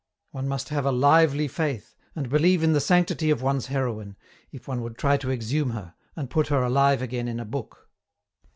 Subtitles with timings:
[0.31, 4.15] one must have a lively faith, and believe in the sanctity of one's heroine,
[4.51, 7.87] if one would try to exhume her, and put her alive again in a book.